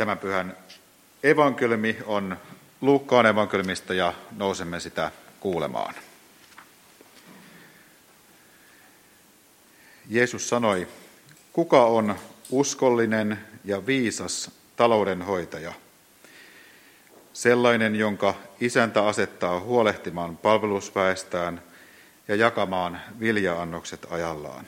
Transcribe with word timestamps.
Tämän 0.00 0.18
pyhän 0.18 0.56
evankeliumi 1.22 1.96
on 2.06 2.36
Luukkaan 2.80 3.26
evankeliumista 3.26 3.94
ja 3.94 4.12
nousemme 4.36 4.80
sitä 4.80 5.10
kuulemaan. 5.40 5.94
Jeesus 10.08 10.48
sanoi, 10.48 10.88
kuka 11.52 11.84
on 11.84 12.16
uskollinen 12.50 13.38
ja 13.64 13.86
viisas 13.86 14.50
taloudenhoitaja? 14.76 15.72
Sellainen, 17.32 17.96
jonka 17.96 18.34
isäntä 18.60 19.06
asettaa 19.06 19.60
huolehtimaan 19.60 20.36
palvelusväestään 20.36 21.62
ja 22.28 22.36
jakamaan 22.36 23.00
viljaannokset 23.20 24.06
ajallaan. 24.10 24.66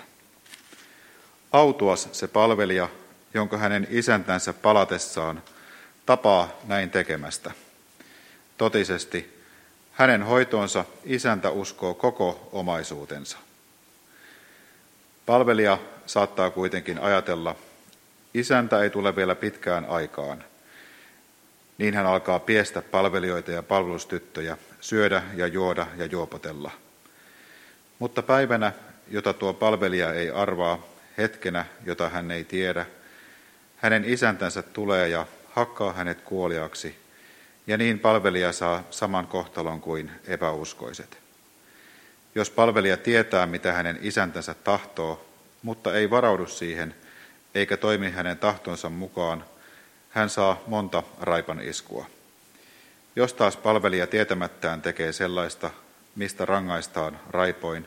Autuas 1.53 2.09
se 2.13 2.29
palvelija, 2.29 2.89
jonka 3.35 3.59
hänen 3.59 3.87
isäntänsä 3.91 4.53
palatessaan 4.53 5.43
tapaa 6.07 6.49
näin 6.65 6.91
tekemästä. 6.91 7.51
Totisesti 8.59 9.43
hänen 9.93 10.23
hoitoonsa 10.23 10.85
isäntä 11.05 11.51
uskoo 11.51 11.95
koko 11.95 12.49
omaisuutensa. 12.53 13.39
Palvelija 15.27 15.79
saattaa 16.07 16.51
kuitenkin 16.51 16.99
ajatella, 16.99 17.57
isäntä 18.35 18.83
ei 18.83 18.91
tule 18.91 19.17
vielä 19.17 19.35
pitkään 19.35 19.85
aikaan. 19.89 20.45
Niin 21.79 21.95
hän 21.95 22.07
alkaa 22.07 22.39
piestä 22.39 22.83
palvelijoita 22.83 23.53
ja 23.53 23.63
palvelustyttöjä, 23.63 24.57
syödä 24.81 25.23
ja 25.35 25.47
juoda 25.47 25.87
ja 25.97 26.07
juopotella. 26.07 26.71
Mutta 27.99 28.23
päivänä, 28.23 28.73
jota 29.11 29.33
tuo 29.33 29.53
palvelija 29.53 30.15
ei 30.15 30.31
arvaa, 30.31 30.87
hetkenä, 31.19 31.65
jota 31.85 32.09
hän 32.09 32.31
ei 32.31 32.45
tiedä, 32.45 32.87
hänen 33.83 34.05
isäntänsä 34.05 34.63
tulee 34.63 35.09
ja 35.09 35.27
hakkaa 35.51 35.93
hänet 35.93 36.21
kuoliaksi, 36.21 36.99
ja 37.67 37.77
niin 37.77 37.99
palvelija 37.99 38.53
saa 38.53 38.85
saman 38.91 39.27
kohtalon 39.27 39.81
kuin 39.81 40.11
epäuskoiset. 40.27 41.19
Jos 42.35 42.51
palvelija 42.51 42.97
tietää, 42.97 43.47
mitä 43.47 43.73
hänen 43.73 43.99
isäntänsä 44.03 44.55
tahtoo, 44.55 45.27
mutta 45.63 45.95
ei 45.95 46.11
varaudu 46.11 46.47
siihen, 46.47 46.95
eikä 47.55 47.77
toimi 47.77 48.11
hänen 48.11 48.39
tahtonsa 48.39 48.89
mukaan, 48.89 49.45
hän 50.11 50.31
saa 50.31 50.63
monta 50.67 51.03
raipan 51.21 51.61
iskua. 51.61 52.07
Jos 53.17 53.33
taas 53.33 53.57
palvelija 53.57 54.07
tietämättään 54.07 54.83
tekee 54.83 55.13
sellaista, 55.13 55.71
mistä 56.17 56.45
rangaistaan 56.45 57.21
raipoin, 57.31 57.87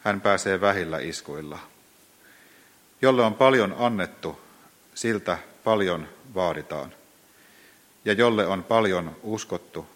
hän 0.00 0.20
pääsee 0.20 0.60
vähillä 0.60 0.98
iskuilla. 0.98 1.58
Jolle 3.02 3.22
on 3.22 3.34
paljon 3.34 3.74
annettu, 3.78 4.47
siltä 4.98 5.38
paljon 5.64 6.08
vaaditaan. 6.34 6.94
Ja 8.04 8.12
jolle 8.12 8.46
on 8.46 8.64
paljon 8.64 9.16
uskottu, 9.22 9.86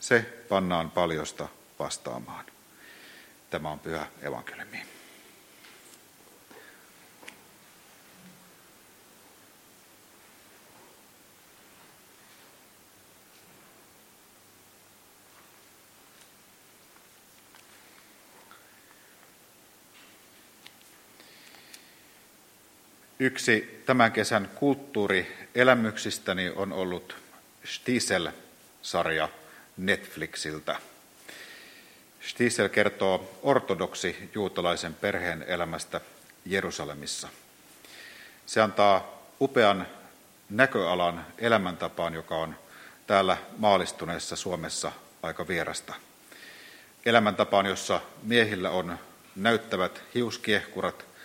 se 0.00 0.44
pannaan 0.48 0.90
paljosta 0.90 1.48
vastaamaan. 1.78 2.44
Tämä 3.50 3.70
on 3.70 3.78
pyhä 3.78 4.06
evankeliumi. 4.22 4.95
Yksi 23.18 23.82
tämän 23.86 24.12
kesän 24.12 24.50
kulttuurielämyksistäni 24.54 26.50
on 26.50 26.72
ollut 26.72 27.16
Stiesel-sarja 27.64 29.28
Netflixiltä. 29.76 30.76
Stiesel 32.20 32.68
kertoo 32.68 33.38
ortodoksi 33.42 34.30
juutalaisen 34.34 34.94
perheen 34.94 35.42
elämästä 35.42 36.00
Jerusalemissa. 36.44 37.28
Se 38.46 38.60
antaa 38.60 39.22
upean 39.40 39.86
näköalan 40.50 41.26
elämäntapaan, 41.38 42.14
joka 42.14 42.36
on 42.36 42.56
täällä 43.06 43.36
maalistuneessa 43.58 44.36
Suomessa 44.36 44.92
aika 45.22 45.48
vierasta. 45.48 45.94
Elämäntapaan, 47.06 47.66
jossa 47.66 48.00
miehillä 48.22 48.70
on 48.70 48.98
näyttävät 49.36 50.02
hiuskiehkurat– 50.14 51.04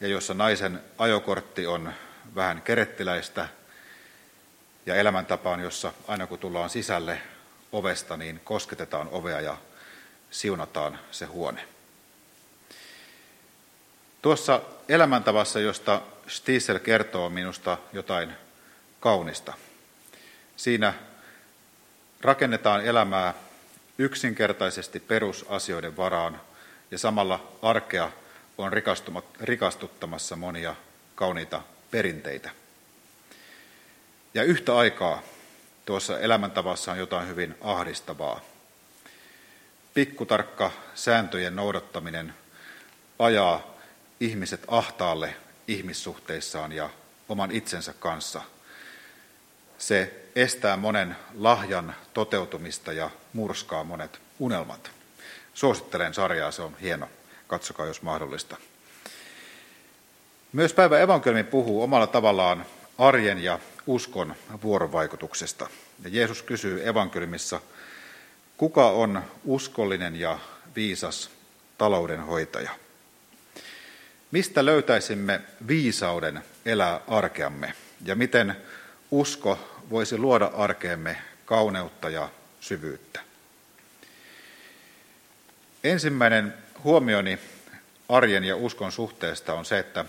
ja 0.00 0.08
jossa 0.08 0.34
naisen 0.34 0.80
ajokortti 0.98 1.66
on 1.66 1.92
vähän 2.34 2.62
kerettiläistä 2.62 3.48
ja 4.86 4.94
elämäntapaan, 4.94 5.60
jossa 5.60 5.92
aina 6.08 6.26
kun 6.26 6.38
tullaan 6.38 6.70
sisälle 6.70 7.22
ovesta, 7.72 8.16
niin 8.16 8.40
kosketetaan 8.44 9.08
ovea 9.12 9.40
ja 9.40 9.56
siunataan 10.30 10.98
se 11.10 11.24
huone. 11.24 11.68
Tuossa 14.22 14.60
elämäntavassa, 14.88 15.60
josta 15.60 16.02
Stiesel 16.28 16.78
kertoo 16.78 17.30
minusta 17.30 17.78
jotain 17.92 18.32
kaunista. 19.00 19.52
Siinä 20.56 20.94
rakennetaan 22.20 22.84
elämää 22.84 23.34
yksinkertaisesti 23.98 25.00
perusasioiden 25.00 25.96
varaan 25.96 26.40
ja 26.90 26.98
samalla 26.98 27.52
arkea 27.62 28.10
on 28.58 28.72
rikastuttamassa 29.40 30.36
monia 30.36 30.74
kauniita 31.14 31.62
perinteitä. 31.90 32.50
Ja 34.34 34.42
yhtä 34.42 34.76
aikaa 34.76 35.22
tuossa 35.84 36.20
elämäntavassa 36.20 36.92
on 36.92 36.98
jotain 36.98 37.28
hyvin 37.28 37.54
ahdistavaa. 37.60 38.40
Pikkutarkka 39.94 40.70
sääntöjen 40.94 41.56
noudattaminen 41.56 42.34
ajaa 43.18 43.76
ihmiset 44.20 44.64
ahtaalle 44.68 45.36
ihmissuhteissaan 45.68 46.72
ja 46.72 46.90
oman 47.28 47.50
itsensä 47.50 47.94
kanssa. 47.98 48.42
Se 49.78 50.22
estää 50.36 50.76
monen 50.76 51.16
lahjan 51.34 51.94
toteutumista 52.14 52.92
ja 52.92 53.10
murskaa 53.32 53.84
monet 53.84 54.20
unelmat. 54.38 54.90
Suosittelen 55.54 56.14
sarjaa, 56.14 56.50
se 56.50 56.62
on 56.62 56.76
hieno 56.80 57.08
katsokaa 57.46 57.86
jos 57.86 58.02
mahdollista. 58.02 58.56
Myös 60.52 60.74
päivä 60.74 61.00
evankeliumi 61.00 61.44
puhuu 61.44 61.82
omalla 61.82 62.06
tavallaan 62.06 62.66
arjen 62.98 63.44
ja 63.44 63.58
uskon 63.86 64.34
vuorovaikutuksesta. 64.62 65.68
Ja 66.04 66.10
Jeesus 66.12 66.42
kysyy 66.42 66.88
evankeliumissa, 66.88 67.60
kuka 68.56 68.90
on 68.90 69.22
uskollinen 69.44 70.16
ja 70.16 70.38
viisas 70.76 71.30
taloudenhoitaja? 71.78 72.70
Mistä 74.30 74.64
löytäisimme 74.64 75.40
viisauden 75.68 76.42
elää 76.64 77.00
arkeamme 77.08 77.72
ja 78.04 78.14
miten 78.14 78.56
usko 79.10 79.82
voisi 79.90 80.18
luoda 80.18 80.50
arkeemme 80.54 81.16
kauneutta 81.44 82.10
ja 82.10 82.28
syvyyttä? 82.60 83.20
Ensimmäinen 85.84 86.54
huomioni 86.84 87.38
arjen 88.08 88.44
ja 88.44 88.56
uskon 88.56 88.92
suhteesta 88.92 89.54
on 89.54 89.64
se, 89.64 89.78
että 89.78 90.04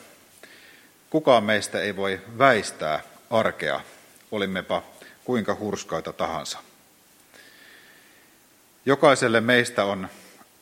kukaan 1.10 1.44
meistä 1.44 1.82
ei 1.82 1.96
voi 1.96 2.22
väistää 2.38 3.02
arkea, 3.30 3.82
olimmepa 4.32 4.84
kuinka 5.24 5.56
hurskaita 5.60 6.14
tahansa. 6.14 6.60
Jokaiselle 8.86 9.42
meistä 9.42 9.86
on 9.86 10.10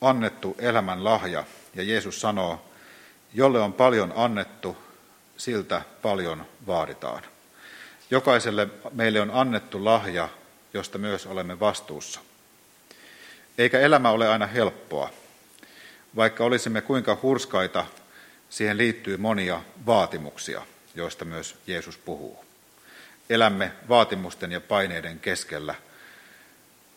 annettu 0.00 0.56
elämän 0.58 1.04
lahja, 1.04 1.44
ja 1.74 1.82
Jeesus 1.82 2.20
sanoo, 2.20 2.64
jolle 3.34 3.60
on 3.60 3.72
paljon 3.72 4.12
annettu, 4.16 4.76
siltä 5.36 5.82
paljon 6.02 6.46
vaaditaan. 6.66 7.22
Jokaiselle 8.10 8.68
meille 8.92 9.20
on 9.20 9.30
annettu 9.34 9.84
lahja, 9.84 10.28
josta 10.74 10.98
myös 10.98 11.26
olemme 11.26 11.60
vastuussa. 11.60 12.20
Eikä 13.58 13.80
elämä 13.80 14.10
ole 14.10 14.28
aina 14.28 14.46
helppoa. 14.46 15.10
Vaikka 16.16 16.44
olisimme 16.44 16.80
kuinka 16.80 17.18
hurskaita, 17.22 17.86
siihen 18.50 18.78
liittyy 18.78 19.16
monia 19.16 19.62
vaatimuksia, 19.86 20.62
joista 20.94 21.24
myös 21.24 21.56
Jeesus 21.66 21.98
puhuu. 21.98 22.44
Elämme 23.30 23.72
vaatimusten 23.88 24.52
ja 24.52 24.60
paineiden 24.60 25.20
keskellä, 25.20 25.74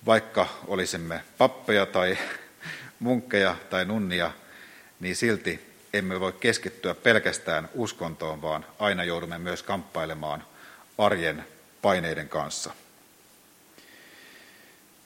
vaikka 0.06 0.48
olisimme 0.68 1.22
pappeja 1.38 1.86
tai 1.86 2.18
munkkeja 3.00 3.56
tai 3.70 3.86
nunnia, 3.86 4.32
niin 5.00 5.16
silti 5.16 5.60
emme 5.94 6.20
voi 6.20 6.34
keskittyä 6.34 6.96
pelkästään 6.96 7.70
uskontoon, 7.74 8.42
vaan 8.42 8.66
aina 8.80 9.04
joudumme 9.04 9.38
myös 9.38 9.64
kamppailemaan 9.64 10.44
arjen 10.98 11.46
paineiden 11.82 12.30
kanssa. 12.30 12.74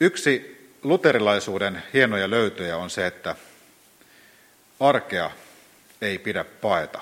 Yksi 0.00 0.54
luterilaisuuden 0.82 1.82
hienoja 1.92 2.30
löytöjä 2.30 2.76
on 2.76 2.90
se, 2.90 3.06
että 3.06 3.36
arkea 4.80 5.30
ei 6.00 6.18
pidä 6.18 6.44
paeta, 6.44 7.00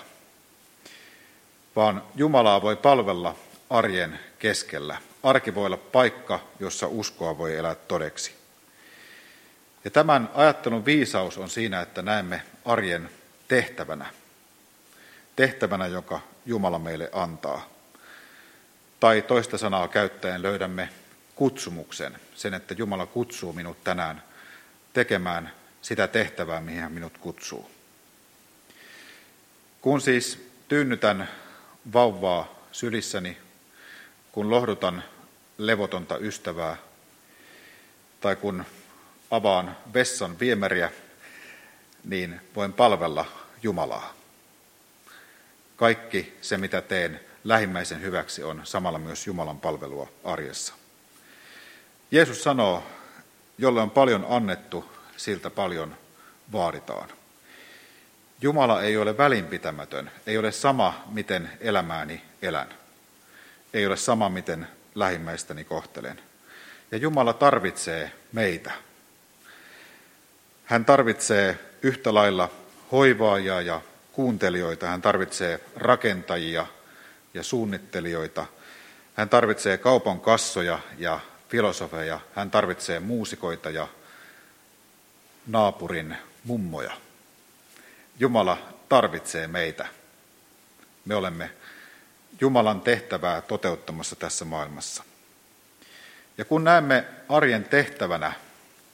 vaan 1.76 2.02
Jumalaa 2.14 2.62
voi 2.62 2.76
palvella 2.76 3.34
arjen 3.70 4.20
keskellä. 4.38 4.96
Arki 5.22 5.54
voi 5.54 5.66
olla 5.66 5.76
paikka, 5.76 6.40
jossa 6.60 6.86
uskoa 6.86 7.38
voi 7.38 7.56
elää 7.56 7.74
todeksi. 7.74 8.34
Ja 9.84 9.90
tämän 9.90 10.30
ajattelun 10.34 10.84
viisaus 10.84 11.38
on 11.38 11.50
siinä, 11.50 11.80
että 11.80 12.02
näemme 12.02 12.42
arjen 12.64 13.10
tehtävänä. 13.48 14.06
Tehtävänä, 15.36 15.86
joka 15.86 16.20
Jumala 16.46 16.78
meille 16.78 17.10
antaa. 17.12 17.69
Tai 19.00 19.22
toista 19.22 19.58
sanaa 19.58 19.88
käyttäen 19.88 20.42
löydämme 20.42 20.88
kutsumuksen, 21.34 22.19
sen, 22.34 22.54
että 22.54 22.74
Jumala 22.78 23.06
kutsuu 23.06 23.52
minut 23.52 23.84
tänään 23.84 24.22
tekemään 24.92 25.52
sitä 25.82 26.08
tehtävää, 26.08 26.61
mihin 26.61 26.81
hän 26.81 26.93
minut 26.93 27.19
kutsuu. 27.19 27.70
Kun 29.81 30.00
siis 30.00 30.50
tyynnytän 30.69 31.29
vauvaa 31.93 32.67
sylissäni, 32.73 33.38
kun 34.32 34.50
lohdutan 34.50 35.05
levotonta 35.58 36.19
ystävää, 36.19 36.76
tai 38.20 38.37
kun 38.37 38.64
avaan 39.31 39.76
vessan 39.94 40.40
viemäriä, 40.40 40.90
niin 42.05 42.40
voin 42.56 42.73
palvella 42.73 43.26
Jumalaa. 43.62 44.14
Kaikki 45.76 46.38
se, 46.40 46.56
mitä 46.56 46.81
teen 46.81 47.20
lähimmäisen 47.44 48.02
hyväksi, 48.02 48.43
on 48.43 48.61
samalla 48.64 48.99
myös 48.99 49.26
Jumalan 49.26 49.61
palvelua 49.61 50.08
arjessa. 50.25 50.75
Jeesus 52.11 52.43
sanoo, 52.43 52.82
jolle 53.58 53.81
on 53.81 53.90
paljon 53.90 54.26
annettu, 54.29 54.93
siltä 55.22 55.50
paljon 55.50 55.96
vaaditaan. 56.52 57.08
Jumala 58.40 58.82
ei 58.82 58.96
ole 58.96 59.19
välinpitämätön, 59.19 60.10
ei 60.26 60.38
ole 60.38 60.52
sama, 60.52 61.04
miten 61.08 61.50
elämääni 61.60 62.22
elän. 62.42 62.69
Ei 63.74 63.86
ole 63.86 63.96
sama, 63.96 64.28
miten 64.28 64.69
lähimmäistäni 64.94 65.64
kohtelen. 65.64 66.20
Ja 66.90 66.98
Jumala 66.98 67.32
tarvitsee 67.32 68.12
meitä. 68.32 68.72
Hän 70.64 70.84
tarvitsee 70.84 71.58
yhtä 71.82 72.14
lailla 72.14 72.50
hoivaajia 72.92 73.60
ja 73.60 73.80
kuuntelijoita, 74.12 74.86
hän 74.86 75.02
tarvitsee 75.02 75.60
rakentajia 75.76 76.66
ja 77.34 77.42
suunnittelijoita, 77.42 78.46
hän 79.14 79.28
tarvitsee 79.28 79.78
kaupan 79.78 80.20
kassoja 80.20 80.78
ja 80.98 81.20
filosofeja, 81.48 82.20
hän 82.34 82.50
tarvitsee 82.50 83.00
muusikoita 83.00 83.70
ja 83.70 83.88
naapurin 85.46 86.16
mummoja. 86.44 86.92
Jumala 88.18 88.58
tarvitsee 88.88 89.46
meitä. 89.46 89.86
Me 91.04 91.14
olemme 91.14 91.50
Jumalan 92.40 92.80
tehtävää 92.80 93.40
toteuttamassa 93.40 94.16
tässä 94.16 94.44
maailmassa. 94.44 95.04
Ja 96.38 96.44
kun 96.44 96.64
näemme 96.64 97.04
arjen 97.28 97.64
tehtävänä, 97.64 98.32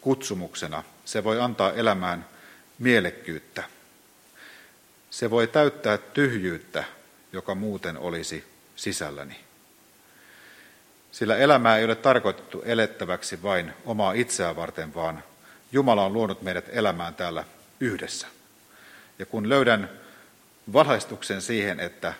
kutsumuksena, 0.00 0.82
se 1.04 1.24
voi 1.24 1.40
antaa 1.40 1.72
elämään 1.72 2.26
mielekkyyttä. 2.78 3.64
Se 5.10 5.30
voi 5.30 5.46
täyttää 5.46 5.98
tyhjyyttä, 5.98 6.84
joka 7.32 7.54
muuten 7.54 7.98
olisi 7.98 8.44
sisälläni. 8.76 9.36
Sillä 11.12 11.36
elämää 11.36 11.78
ei 11.78 11.84
ole 11.84 11.94
tarkoitettu 11.94 12.62
elettäväksi 12.64 13.42
vain 13.42 13.72
omaa 13.84 14.12
itseään 14.12 14.56
varten, 14.56 14.94
vaan 14.94 15.24
Jumala 15.72 16.04
on 16.04 16.12
luonut 16.12 16.42
meidät 16.42 16.64
elämään 16.68 17.14
täällä 17.14 17.44
yhdessä. 17.80 18.26
Ja 19.18 19.26
kun 19.26 19.48
löydän 19.48 19.90
valaistuksen 20.72 21.42
siihen, 21.42 21.80
että 21.80 22.14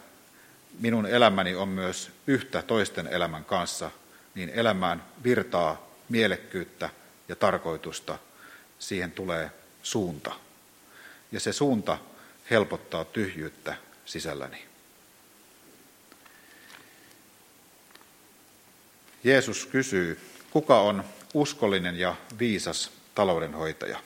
minun 0.81 1.07
elämäni 1.07 1.55
on 1.55 1.69
myös 1.69 2.11
yhtä 2.27 2.63
toisten 2.63 3.07
elämän 3.07 3.45
kanssa, 3.45 3.91
niin 4.35 4.51
elämään 4.51 5.05
virtaa 5.25 5.89
mielekkyyttä 6.09 6.91
ja 7.29 7.37
tarkoitusta. 7.37 8.19
Siihen 8.79 9.13
tulee 9.13 9.51
suunta. 9.83 10.33
Ja 11.33 11.41
se 11.41 11.53
suunta 11.53 11.99
helpottaa 12.51 13.05
tyhjyyttä 13.05 13.77
sisälläni. 14.05 14.65
Jeesus 19.25 19.67
kysyy, 19.67 20.21
kuka 20.51 20.81
on 20.81 21.05
uskollinen 21.35 21.99
ja 21.99 22.15
viisas 22.39 22.98
taloudenhoitaja? 23.19 23.99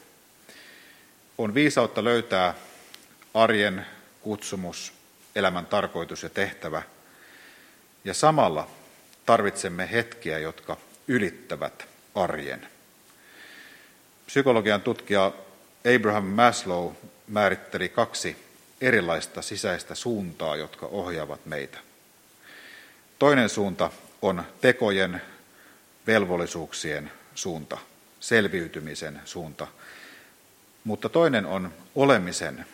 On 1.38 1.54
viisautta 1.54 2.04
löytää 2.04 2.54
arjen 3.34 3.86
kutsumus, 4.20 4.92
elämän 5.34 5.66
tarkoitus 5.66 6.22
ja 6.22 6.28
tehtävä. 6.28 6.82
Ja 8.04 8.14
samalla 8.14 8.70
tarvitsemme 9.26 9.88
hetkiä, 9.92 10.38
jotka 10.38 10.76
ylittävät 11.08 11.88
arjen. 12.14 12.68
Psykologian 14.26 14.82
tutkija 14.82 15.32
Abraham 15.96 16.24
Maslow 16.24 16.92
määritteli 17.28 17.88
kaksi 17.88 18.36
erilaista 18.80 19.42
sisäistä 19.42 19.94
suuntaa, 19.94 20.56
jotka 20.56 20.86
ohjaavat 20.86 21.46
meitä. 21.46 21.78
Toinen 23.18 23.48
suunta 23.48 23.90
on 24.22 24.42
tekojen, 24.60 25.22
velvollisuuksien 26.06 27.12
suunta, 27.34 27.78
selviytymisen 28.22 29.20
suunta, 29.24 29.66
mutta 30.84 31.08
toinen 31.08 31.46
on 31.46 31.72
olemisen 31.94 32.66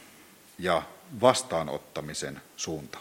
ja 0.58 0.82
vastaanottamisen 1.20 2.40
suunta. 2.56 2.98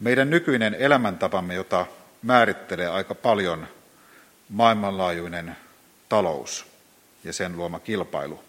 Meidän 0.00 0.30
nykyinen 0.30 0.74
elämäntapamme, 0.74 1.54
jota 1.54 1.86
määrittelee 2.22 2.88
aika 2.88 3.14
paljon 3.14 3.68
maailmanlaajuinen 4.48 5.56
talous 6.08 6.66
ja 7.24 7.32
sen 7.32 7.56
luoma 7.56 7.80
kilpailu, 7.80 8.44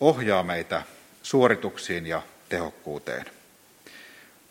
ohjaa 0.00 0.42
meitä 0.42 0.82
suorituksiin 1.22 2.06
ja 2.06 2.22
tehokkuuteen. 2.48 3.26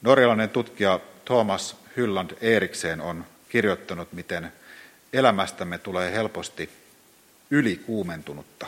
Norjalainen 0.02 0.50
tutkija 0.50 1.00
Thomas 1.26 1.76
Hylland 1.98 2.32
Erikseen 2.42 3.02
on 3.02 3.26
kirjoittanut, 3.50 4.14
miten 4.14 4.54
elämästämme 5.14 5.78
tulee 5.78 6.12
helposti 6.12 6.70
ylikuumentunutta. 7.52 8.66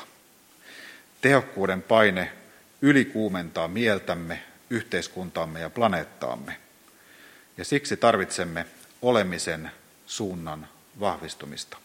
Tehokkuuden 1.22 1.82
paine 1.82 2.32
ylikuumentaa 2.82 3.68
mieltämme, 3.68 4.44
yhteiskuntaamme 4.70 5.60
ja 5.60 5.70
planeettaamme. 5.70 6.58
Ja 7.58 7.66
siksi 7.66 7.98
tarvitsemme 7.98 8.66
olemisen 9.02 9.72
suunnan 10.06 10.68
vahvistumista. 11.00 11.78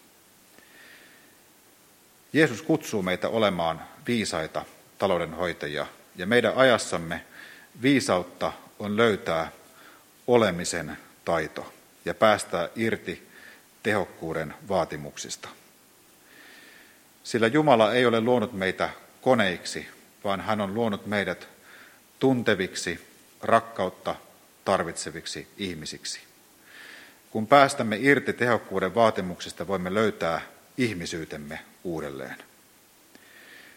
Jeesus 2.33 2.63
kutsuu 2.63 3.03
meitä 3.03 3.29
olemaan 3.29 3.83
viisaita 4.07 4.65
taloudenhoitajia, 4.99 5.87
ja 6.17 6.27
meidän 6.27 6.55
ajassamme 6.57 7.25
viisautta 7.83 8.53
on 8.79 8.97
löytää 8.97 9.51
olemisen 10.27 10.99
taito 11.25 11.73
ja 12.05 12.15
päästää 12.15 12.69
irti 12.77 13.29
tehokkuuden 13.87 14.55
vaatimuksista. 14.69 15.49
Sillä 17.25 17.47
Jumala 17.47 17.93
ei 17.93 18.07
ole 18.07 18.21
luonut 18.21 18.53
meitä 18.53 18.91
koneiksi, 19.23 19.89
vaan 20.25 20.41
hän 20.41 20.61
on 20.61 20.75
luonut 20.75 21.07
meidät 21.07 21.49
tunteviksi, 22.19 23.07
rakkautta 23.43 24.15
tarvitseviksi 24.65 25.49
ihmisiksi. 25.59 26.21
Kun 27.31 27.47
päästämme 27.47 27.97
irti 28.01 28.33
tehokkuuden 28.33 28.95
vaatimuksista, 28.95 29.67
voimme 29.67 29.95
löytää 29.95 30.41
ihmisyytemme 30.79 31.59
uudelleen. 31.85 32.37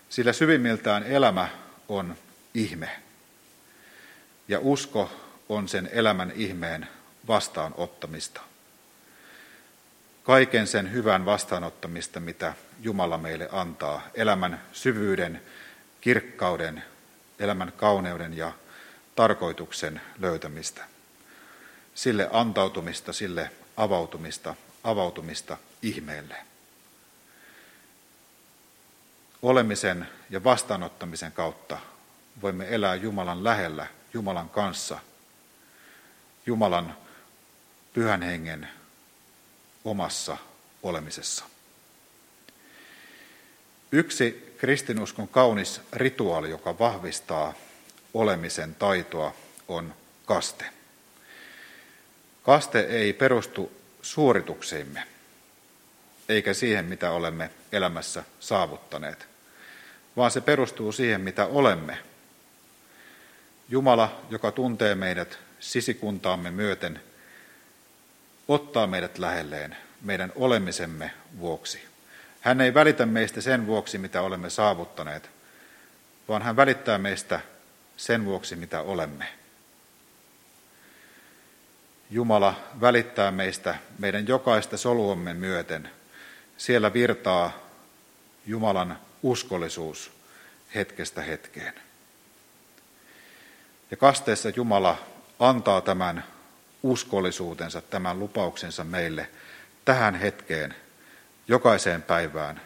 Sillä 0.10 0.34
syvimmiltään 0.34 1.04
elämä 1.04 1.50
on 1.90 2.16
ihme. 2.54 2.90
Ja 4.48 4.60
usko 4.60 5.12
on 5.50 5.68
sen 5.68 5.90
elämän 5.92 6.32
ihmeen 6.36 6.88
vastaanottamista. 7.28 8.42
Kaiken 10.30 10.68
sen 10.68 10.92
hyvän 10.92 11.26
vastaanottamista, 11.26 12.20
mitä 12.20 12.54
Jumala 12.80 13.18
meille 13.18 13.50
antaa, 13.52 14.02
elämän 14.14 14.62
syvyyden, 14.74 15.42
kirkkauden, 16.02 16.84
elämän 17.40 17.72
kauneuden 17.78 18.38
ja 18.38 18.52
tarkoituksen 19.16 20.02
löytämistä. 20.20 20.86
Sille 21.96 22.30
antautumista, 22.32 23.14
sille 23.14 23.52
avautumista, 23.78 24.56
avautumista 24.84 25.58
ihmeelle. 25.82 26.36
Olemisen 29.42 30.08
ja 30.30 30.44
vastaanottamisen 30.44 31.32
kautta 31.32 31.78
voimme 32.42 32.68
elää 32.70 32.96
Jumalan 32.96 33.44
lähellä, 33.44 33.88
Jumalan 34.14 34.50
kanssa, 34.50 35.00
Jumalan 36.46 36.98
pyhän 37.94 38.22
hengen 38.22 38.79
omassa 39.90 40.38
olemisessa. 40.84 41.46
Yksi 43.92 44.56
kristinuskon 44.58 45.28
kaunis 45.28 45.82
rituaali, 45.94 46.50
joka 46.50 46.80
vahvistaa 46.80 47.54
olemisen 48.14 48.76
taitoa, 48.76 49.36
on 49.68 49.94
kaste. 50.26 50.66
Kaste 52.44 52.80
ei 52.80 53.14
perustu 53.14 53.72
suorituksiimme, 54.02 55.04
eikä 56.30 56.54
siihen, 56.54 56.86
mitä 56.86 57.12
olemme 57.12 57.50
elämässä 57.72 58.24
saavuttaneet, 58.40 59.28
vaan 60.18 60.32
se 60.32 60.42
perustuu 60.42 60.92
siihen, 60.92 61.22
mitä 61.22 61.46
olemme. 61.46 61.98
Jumala, 63.70 64.22
joka 64.30 64.52
tuntee 64.52 64.96
meidät 64.96 65.40
sisikuntaamme 65.60 66.52
myöten, 66.52 67.02
ottaa 68.50 68.88
meidät 68.88 69.18
lähelleen 69.18 69.76
meidän 70.02 70.32
olemisemme 70.36 71.12
vuoksi. 71.40 71.82
Hän 72.42 72.62
ei 72.62 72.74
välitä 72.74 73.06
meistä 73.06 73.42
sen 73.42 73.68
vuoksi, 73.68 73.98
mitä 73.98 74.22
olemme 74.22 74.50
saavuttaneet, 74.50 75.30
vaan 76.28 76.42
hän 76.42 76.56
välittää 76.56 76.98
meistä 76.98 77.40
sen 77.98 78.26
vuoksi, 78.26 78.56
mitä 78.56 78.82
olemme. 78.82 79.26
Jumala 82.12 82.56
välittää 82.82 83.32
meistä 83.32 83.76
meidän 84.00 84.28
jokaista 84.28 84.78
soluamme 84.78 85.34
myöten. 85.34 85.90
Siellä 86.58 86.94
virtaa 86.94 87.52
Jumalan 88.46 89.00
uskollisuus 89.24 90.12
hetkestä 90.76 91.22
hetkeen. 91.22 91.74
Ja 93.92 93.98
kasteessa 93.98 94.50
Jumala 94.56 94.98
antaa 95.40 95.82
tämän 95.82 96.24
uskollisuutensa, 96.84 97.82
tämän 97.82 98.20
lupauksensa 98.20 98.84
meille 98.84 99.30
tähän 99.86 100.16
hetkeen, 100.16 100.76
jokaiseen 101.48 102.04
päivään, 102.04 102.62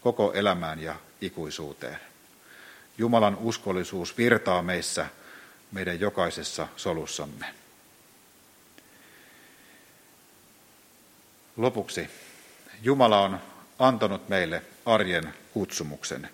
koko 0.00 0.32
elämään 0.32 0.80
ja 0.80 0.94
ikuisuuteen. 1.20 1.98
Jumalan 2.98 3.36
uskollisuus 3.40 4.18
virtaa 4.18 4.62
meissä, 4.62 5.06
meidän 5.72 6.00
jokaisessa 6.00 6.68
solussamme. 6.76 7.46
Lopuksi 11.56 12.10
Jumala 12.82 13.20
on 13.20 13.38
antanut 13.78 14.28
meille 14.28 14.62
arjen 14.86 15.34
kutsumuksen. 15.52 16.30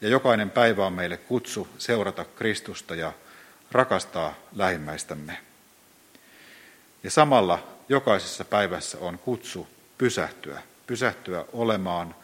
Ja 0.00 0.08
jokainen 0.08 0.50
päivä 0.50 0.86
on 0.86 0.92
meille 0.92 1.16
kutsu 1.16 1.68
seurata 1.78 2.24
Kristusta 2.24 2.94
ja 2.94 3.12
rakastaa 3.72 4.34
lähimmäistämme. 4.54 5.38
Ja 7.06 7.10
samalla 7.10 7.58
jokaisessa 7.88 8.44
päivässä 8.44 8.98
on 9.00 9.18
kutsu 9.18 9.68
pysähtyä, 9.98 10.62
pysähtyä 10.86 11.44
olemaan 11.52 12.14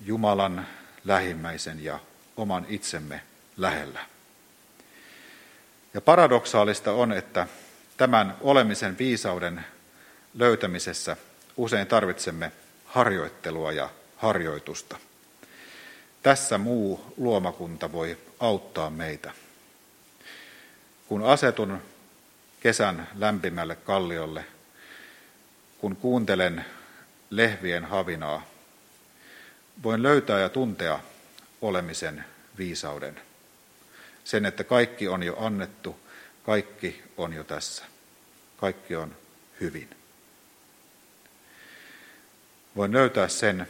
Jumalan 0.00 0.66
lähimmäisen 1.04 1.84
ja 1.84 1.98
oman 2.36 2.66
itsemme 2.68 3.20
lähellä. 3.56 4.00
Ja 5.94 6.00
paradoksaalista 6.00 6.92
on, 6.92 7.12
että 7.12 7.46
tämän 7.96 8.36
olemisen 8.40 8.98
viisauden 8.98 9.64
löytämisessä 10.34 11.16
usein 11.56 11.86
tarvitsemme 11.86 12.52
harjoittelua 12.84 13.72
ja 13.72 13.90
harjoitusta. 14.16 14.96
Tässä 16.22 16.58
muu 16.58 17.14
luomakunta 17.16 17.92
voi 17.92 18.18
auttaa 18.40 18.90
meitä. 18.90 19.32
Kun 21.08 21.22
asetun 21.22 21.82
kesän 22.64 23.08
lämpimälle 23.14 23.76
kalliolle, 23.76 24.44
kun 25.78 25.96
kuuntelen 25.96 26.64
lehvien 27.30 27.84
havinaa, 27.84 28.46
voin 29.82 30.02
löytää 30.02 30.40
ja 30.40 30.48
tuntea 30.48 31.00
olemisen 31.62 32.24
viisauden. 32.58 33.20
Sen, 34.24 34.44
että 34.46 34.64
kaikki 34.64 35.08
on 35.08 35.22
jo 35.22 35.36
annettu, 35.36 36.00
kaikki 36.42 37.02
on 37.16 37.32
jo 37.32 37.44
tässä. 37.44 37.84
Kaikki 38.56 38.96
on 38.96 39.16
hyvin. 39.60 39.90
Voin 42.76 42.92
löytää 42.92 43.28
sen 43.28 43.68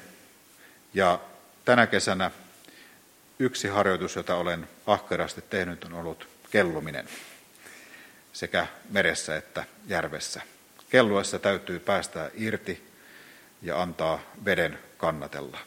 ja 0.94 1.20
tänä 1.64 1.86
kesänä 1.86 2.30
yksi 3.38 3.68
harjoitus, 3.68 4.16
jota 4.16 4.34
olen 4.34 4.68
ahkerasti 4.86 5.42
tehnyt, 5.50 5.84
on 5.84 5.92
ollut 5.92 6.28
kelluminen 6.50 7.08
sekä 8.34 8.66
meressä 8.90 9.36
että 9.36 9.64
järvessä. 9.86 10.42
Kelluessa 10.90 11.38
täytyy 11.38 11.78
päästää 11.78 12.30
irti 12.34 12.90
ja 13.62 13.82
antaa 13.82 14.20
veden 14.44 14.78
kannatella. 14.98 15.58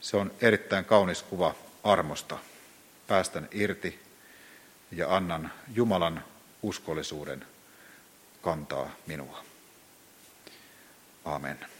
Se 0.00 0.16
on 0.16 0.32
erittäin 0.40 0.84
kaunis 0.84 1.22
kuva 1.22 1.54
armosta. 1.84 2.38
Päästän 3.06 3.48
irti 3.52 4.00
ja 4.90 5.16
annan 5.16 5.52
Jumalan 5.74 6.24
uskollisuuden 6.62 7.46
kantaa 8.42 8.90
minua. 9.06 9.44
Amen. 11.24 11.73